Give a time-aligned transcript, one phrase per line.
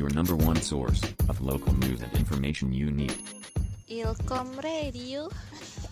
[0.00, 3.14] your number one source of local news and information you need.
[3.90, 5.28] Ilkom Radio.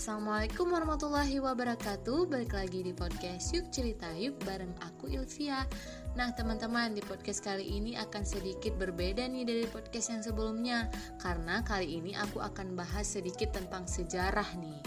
[0.00, 2.32] Assalamualaikum warahmatullahi wabarakatuh.
[2.32, 5.68] Balik lagi di podcast Yuk Cerita Yuk bareng aku Ilvia.
[6.16, 10.88] Nah teman-teman di podcast kali ini akan sedikit berbeda nih dari podcast yang sebelumnya
[11.20, 14.80] Karena kali ini aku akan bahas sedikit tentang sejarah nih.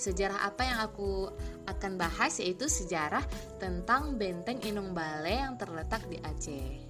[0.00, 1.28] Sejarah apa yang aku
[1.68, 2.40] akan bahas?
[2.40, 3.28] Yaitu sejarah
[3.60, 6.85] tentang benteng Inung Bale yang terletak di Aceh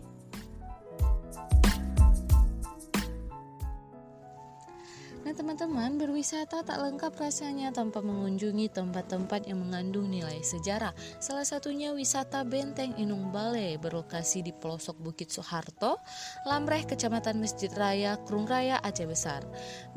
[5.27, 10.95] Nah teman-teman berwisata tak lengkap rasanya tanpa mengunjungi tempat-tempat yang mengandung nilai sejarah.
[11.19, 15.99] Salah satunya wisata Benteng Inung Bale berlokasi di pelosok Bukit Soeharto,
[16.47, 19.43] Lamreh, Kecamatan Masjid Raya, Krung Raya, Aceh Besar.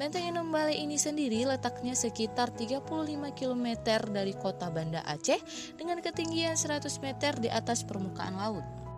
[0.01, 2.89] Benteng Inung Bale ini sendiri letaknya sekitar 35
[3.37, 3.67] km
[4.09, 5.37] dari kota Banda Aceh
[5.77, 8.88] dengan ketinggian 100 meter di atas permukaan laut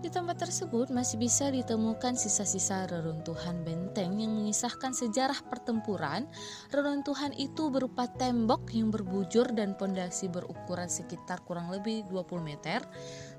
[0.00, 6.24] di tempat tersebut masih bisa ditemukan sisa-sisa reruntuhan benteng yang mengisahkan sejarah pertempuran.
[6.72, 12.80] Reruntuhan itu berupa tembok yang berbujur dan pondasi berukuran sekitar kurang lebih 20 meter.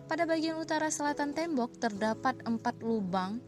[0.06, 3.42] Pada bagian utara selatan tembok terdapat empat lubang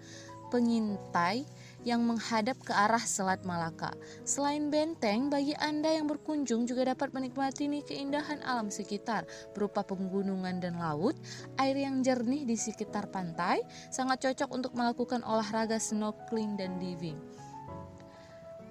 [0.54, 1.50] pengintai
[1.82, 3.90] yang menghadap ke arah Selat Malaka.
[4.22, 9.26] Selain benteng, bagi Anda yang berkunjung juga dapat menikmati nih keindahan alam sekitar
[9.58, 11.18] berupa pegunungan dan laut,
[11.58, 17.18] air yang jernih di sekitar pantai, sangat cocok untuk melakukan olahraga snorkeling dan diving.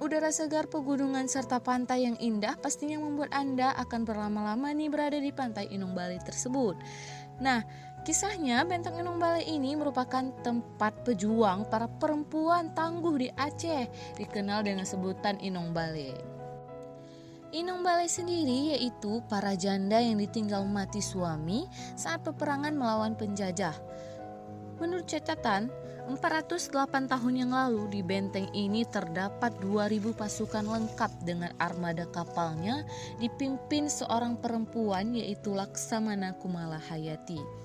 [0.03, 5.31] Udara segar pegunungan serta pantai yang indah pastinya membuat Anda akan berlama-lama nih berada di
[5.31, 6.75] pantai Inung Bali tersebut.
[7.39, 7.63] Nah,
[8.03, 14.83] Kisahnya, Benteng Inung Bale ini merupakan tempat pejuang para perempuan tangguh di Aceh, dikenal dengan
[14.83, 16.19] sebutan Inung Bale.
[17.55, 23.79] Inung Bale sendiri yaitu para janda yang ditinggal mati suami saat peperangan melawan penjajah.
[24.83, 25.71] Menurut catatan,
[26.11, 32.83] 408 tahun yang lalu di benteng ini terdapat 2000 pasukan lengkap dengan armada kapalnya
[33.23, 37.63] dipimpin seorang perempuan yaitu Laksamana Kumala Hayati.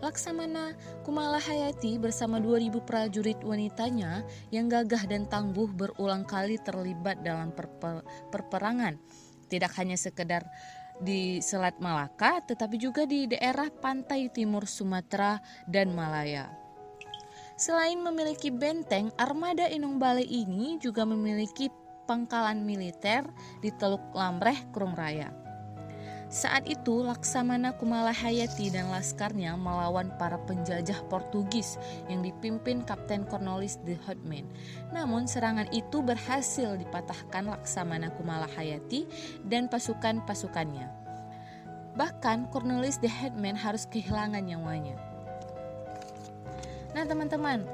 [0.00, 0.72] Laksamana
[1.04, 8.00] Kumala Hayati bersama 2000 prajurit wanitanya yang gagah dan tangguh berulang kali terlibat dalam perper
[8.32, 8.96] perperangan.
[9.52, 10.40] Tidak hanya sekedar
[11.00, 15.36] di Selat Malaka, tetapi juga di daerah pantai timur Sumatera
[15.68, 16.48] dan Malaya.
[17.60, 21.68] Selain memiliki benteng, armada Inung Bale ini juga memiliki
[22.08, 23.20] pangkalan militer
[23.60, 25.49] di Teluk Lamreh, Krung Raya.
[26.30, 31.74] Saat itu Laksamana Kumala Hayati dan laskarnya melawan para penjajah Portugis
[32.06, 34.46] yang dipimpin Kapten Cornelis de Houtman.
[34.94, 39.10] Namun serangan itu berhasil dipatahkan Laksamana Kumala Hayati
[39.42, 40.86] dan pasukan-pasukannya.
[41.98, 45.02] Bahkan Cornelis de Houtman harus kehilangan nyawanya.
[46.94, 47.66] Nah teman-teman,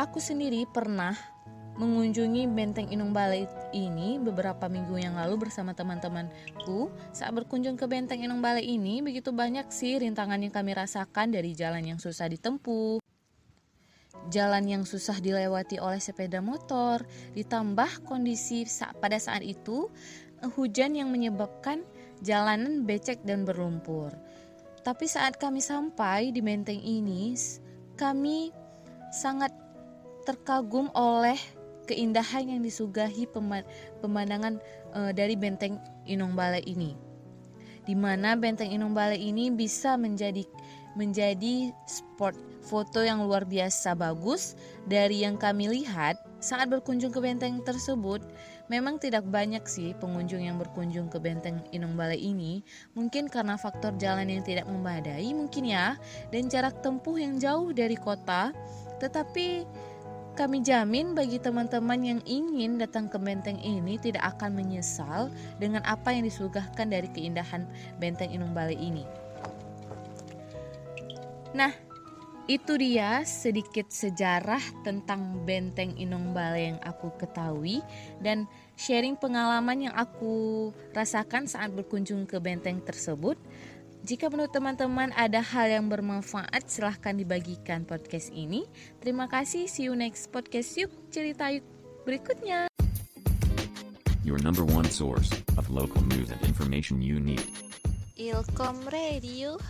[0.00, 1.12] aku sendiri pernah
[1.76, 6.90] mengunjungi Benteng Inung Balai ini beberapa minggu yang lalu bersama teman-temanku.
[7.14, 11.54] Saat berkunjung ke Benteng Inung Balai ini, begitu banyak sih rintangan yang kami rasakan dari
[11.54, 13.00] jalan yang susah ditempuh,
[14.28, 18.66] jalan yang susah dilewati oleh sepeda motor, ditambah kondisi
[19.00, 19.88] pada saat itu
[20.56, 21.84] hujan yang menyebabkan
[22.24, 24.12] jalanan becek dan berlumpur.
[24.80, 27.36] Tapi saat kami sampai di benteng ini,
[28.00, 28.48] kami
[29.12, 29.52] sangat
[30.24, 31.36] terkagum oleh
[31.90, 33.26] keindahan yang disugahi
[33.98, 34.62] pemandangan
[34.94, 36.94] uh, dari benteng Inung Bale ini.
[37.82, 40.46] Di mana benteng Inung Bale ini bisa menjadi
[40.94, 44.54] menjadi spot foto yang luar biasa bagus.
[44.86, 48.24] Dari yang kami lihat saat berkunjung ke benteng tersebut
[48.70, 52.62] memang tidak banyak sih pengunjung yang berkunjung ke benteng Inung Bale ini.
[52.94, 55.98] Mungkin karena faktor jalan yang tidak memadai mungkin ya
[56.30, 58.54] dan jarak tempuh yang jauh dari kota.
[59.02, 59.66] Tetapi
[60.38, 65.28] kami jamin bagi teman-teman yang ingin datang ke benteng ini tidak akan menyesal
[65.58, 67.66] dengan apa yang disugahkan dari keindahan
[67.98, 69.04] benteng Inung Bale ini.
[71.50, 71.74] Nah,
[72.50, 77.78] itu dia sedikit sejarah tentang benteng Inung Bale yang aku ketahui
[78.18, 83.38] dan sharing pengalaman yang aku rasakan saat berkunjung ke benteng tersebut.
[84.00, 88.64] Jika menurut teman-teman ada hal yang bermanfaat, silahkan dibagikan podcast ini.
[88.98, 91.64] Terima kasih, see you next podcast yuk cerita yuk
[92.08, 92.72] berikutnya.
[94.24, 95.28] Your number one source
[95.60, 97.44] of local news and information you need.
[98.16, 99.60] Ilkom Radio.